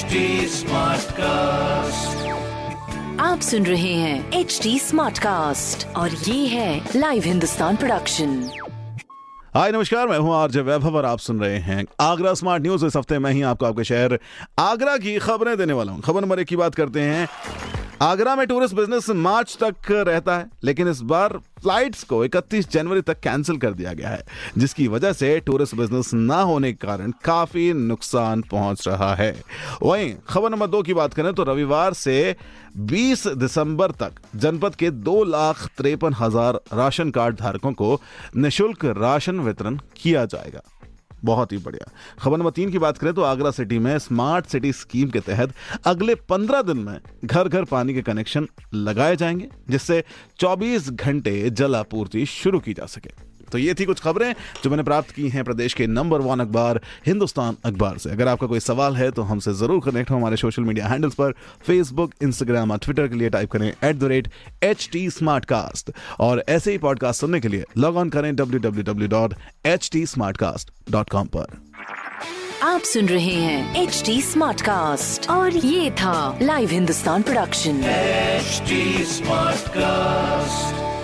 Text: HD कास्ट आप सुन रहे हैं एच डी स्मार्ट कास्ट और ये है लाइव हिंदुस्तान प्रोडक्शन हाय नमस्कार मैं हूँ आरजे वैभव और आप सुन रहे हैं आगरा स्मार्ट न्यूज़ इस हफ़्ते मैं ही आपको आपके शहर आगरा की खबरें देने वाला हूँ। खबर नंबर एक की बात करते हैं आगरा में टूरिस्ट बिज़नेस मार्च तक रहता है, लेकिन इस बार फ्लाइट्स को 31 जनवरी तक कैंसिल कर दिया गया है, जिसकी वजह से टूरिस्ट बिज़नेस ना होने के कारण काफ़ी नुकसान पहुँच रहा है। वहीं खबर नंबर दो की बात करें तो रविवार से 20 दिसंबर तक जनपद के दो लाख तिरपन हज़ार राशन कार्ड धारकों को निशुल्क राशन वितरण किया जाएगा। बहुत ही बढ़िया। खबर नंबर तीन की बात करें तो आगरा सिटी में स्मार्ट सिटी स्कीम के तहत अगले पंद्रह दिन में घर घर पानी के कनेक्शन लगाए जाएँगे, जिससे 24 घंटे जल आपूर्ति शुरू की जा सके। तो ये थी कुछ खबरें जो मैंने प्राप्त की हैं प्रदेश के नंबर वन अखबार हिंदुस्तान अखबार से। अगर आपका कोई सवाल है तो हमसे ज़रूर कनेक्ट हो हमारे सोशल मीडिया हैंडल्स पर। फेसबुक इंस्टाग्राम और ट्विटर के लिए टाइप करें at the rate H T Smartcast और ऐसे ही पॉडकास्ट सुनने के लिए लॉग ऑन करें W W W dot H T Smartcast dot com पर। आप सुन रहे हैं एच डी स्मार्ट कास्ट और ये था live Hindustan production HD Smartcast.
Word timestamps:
HD 0.00 0.12
कास्ट 1.12 2.28
आप 3.20 3.40
सुन 3.40 3.66
रहे 3.66 3.92
हैं 3.94 4.32
एच 4.32 4.60
डी 4.62 4.78
स्मार्ट 4.78 5.18
कास्ट 5.18 5.86
और 5.96 6.10
ये 6.10 6.46
है 6.46 6.88
लाइव 6.96 7.22
हिंदुस्तान 7.22 7.76
प्रोडक्शन 7.76 8.50
हाय 9.54 9.72
नमस्कार 9.72 10.08
मैं 10.08 10.18
हूँ 10.18 10.34
आरजे 10.34 10.60
वैभव 10.60 10.96
और 10.96 11.04
आप 11.04 11.18
सुन 11.18 11.40
रहे 11.40 11.58
हैं 11.58 11.84
आगरा 12.00 12.34
स्मार्ट 12.34 12.62
न्यूज़ 12.62 12.86
इस 12.86 12.96
हफ़्ते 12.96 13.18
मैं 13.18 13.32
ही 13.32 13.42
आपको 13.42 13.66
आपके 13.66 13.84
शहर 13.84 14.18
आगरा 14.58 14.96
की 14.96 15.18
खबरें 15.18 15.56
देने 15.58 15.72
वाला 15.72 15.92
हूँ। 15.92 16.00
खबर 16.00 16.20
नंबर 16.20 16.40
एक 16.40 16.46
की 16.46 16.56
बात 16.56 16.74
करते 16.74 17.00
हैं 17.00 17.28
आगरा 18.00 18.34
में 18.36 18.46
टूरिस्ट 18.46 18.74
बिज़नेस 18.74 19.08
मार्च 19.10 19.56
तक 19.62 19.90
रहता 19.90 20.36
है, 20.36 20.46
लेकिन 20.64 20.88
इस 20.88 21.00
बार 21.02 21.36
फ्लाइट्स 21.62 22.04
को 22.04 22.24
31 22.24 22.70
जनवरी 22.72 23.00
तक 23.00 23.20
कैंसिल 23.20 23.56
कर 23.56 23.72
दिया 23.72 23.92
गया 23.92 24.08
है, 24.08 24.24
जिसकी 24.58 24.86
वजह 24.88 25.12
से 25.12 25.38
टूरिस्ट 25.40 25.74
बिज़नेस 25.74 26.12
ना 26.14 26.40
होने 26.42 26.72
के 26.72 26.86
कारण 26.86 27.12
काफ़ी 27.24 27.72
नुकसान 27.72 28.42
पहुँच 28.42 28.86
रहा 28.88 29.14
है। 29.14 29.34
वहीं 29.82 30.14
खबर 30.28 30.50
नंबर 30.50 30.66
दो 30.66 30.82
की 30.82 30.94
बात 30.94 31.14
करें 31.14 31.32
तो 31.34 31.44
रविवार 31.44 31.92
से 31.94 32.36
20 32.88 33.26
दिसंबर 33.36 33.90
तक 34.00 34.20
जनपद 34.36 34.74
के 34.74 34.90
दो 34.90 35.22
लाख 35.26 35.66
तिरपन 35.78 36.14
हज़ार 36.14 36.60
राशन 36.74 37.10
कार्ड 37.10 37.36
धारकों 37.36 37.72
को 37.72 38.00
निशुल्क 38.36 38.84
राशन 38.98 39.40
वितरण 39.40 39.78
किया 39.96 40.24
जाएगा। 40.26 40.62
बहुत 41.24 41.52
ही 41.52 41.58
बढ़िया। 41.58 41.90
खबर 42.18 42.38
नंबर 42.38 42.50
तीन 42.50 42.70
की 42.70 42.78
बात 42.78 42.98
करें 42.98 43.14
तो 43.14 43.22
आगरा 43.22 43.50
सिटी 43.50 43.78
में 43.78 43.98
स्मार्ट 43.98 44.46
सिटी 44.46 44.72
स्कीम 44.72 45.10
के 45.10 45.20
तहत 45.20 45.52
अगले 45.84 46.14
पंद्रह 46.14 46.62
दिन 46.62 46.76
में 46.76 47.00
घर 47.24 47.48
घर 47.48 47.64
पानी 47.64 47.94
के 47.94 48.02
कनेक्शन 48.02 48.48
लगाए 48.74 49.16
जाएँगे, 49.16 49.48
जिससे 49.70 50.04
24 50.38 50.90
घंटे 50.90 51.50
जल 51.50 51.76
आपूर्ति 51.76 52.26
शुरू 52.26 52.60
की 52.60 52.72
जा 52.72 52.86
सके। 52.86 53.10
तो 53.52 53.58
ये 53.58 53.74
थी 53.74 53.84
कुछ 53.84 54.00
खबरें 54.00 54.32
जो 54.64 54.70
मैंने 54.70 54.82
प्राप्त 54.82 55.10
की 55.10 55.28
हैं 55.28 55.44
प्रदेश 55.44 55.74
के 55.74 55.86
नंबर 55.86 56.20
वन 56.20 56.40
अखबार 56.40 56.80
हिंदुस्तान 57.06 57.56
अखबार 57.64 57.98
से। 57.98 58.10
अगर 58.10 58.28
आपका 58.28 58.46
कोई 58.46 58.60
सवाल 58.60 58.96
है 58.96 59.10
तो 59.10 59.22
हमसे 59.22 59.52
ज़रूर 59.54 59.80
कनेक्ट 59.84 60.10
हो 60.10 60.16
हमारे 60.16 60.36
सोशल 60.36 60.62
मीडिया 60.62 60.86
हैंडल्स 60.88 61.14
पर। 61.14 61.32
फेसबुक 61.66 62.12
इंस्टाग्राम 62.22 62.70
और 62.70 62.78
ट्विटर 62.78 63.08
के 63.08 63.16
लिए 63.16 63.30
टाइप 63.30 63.50
करें 63.50 63.68
at 63.68 63.96
the 63.96 64.04
rate 64.04 64.28
H 64.62 64.88
T 64.92 65.08
Smartcast 65.44 65.90
और 66.20 66.44
ऐसे 66.48 66.72
ही 66.72 66.78
पॉडकास्ट 66.78 67.20
सुनने 67.20 67.40
के 67.40 67.48
लिए 67.48 67.64
लॉग 67.78 67.96
ऑन 67.96 68.10
करें 68.10 68.34
W 68.36 68.60
W 68.60 68.84
W 68.84 69.08
dot 69.08 69.34
H 69.66 69.88
T 69.92 70.06
Smartcast 70.36 70.70
dot 70.90 71.10
com 71.10 71.26
पर। 71.36 71.58
आप 72.62 72.80
सुन 72.84 73.06
रहे 73.08 73.34
हैं 73.34 73.82
एच 73.82 74.02
डी 74.06 74.20
स्मार्ट 74.22 74.60
कास्ट 74.62 75.28
और 75.30 75.56
ये 75.56 75.90
था 76.00 76.38
live 76.42 76.70
Hindustan 76.70 77.22
production 77.22 77.80
HD 78.40 78.76
Smartcast. 79.10 80.99